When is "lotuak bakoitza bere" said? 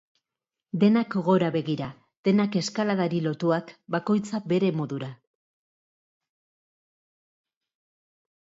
3.27-4.73